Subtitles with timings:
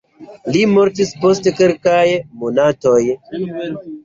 [0.53, 2.01] Li mortis post kelkaj
[2.45, 2.97] monatoj.